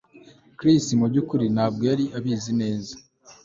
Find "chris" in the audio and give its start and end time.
0.57-0.83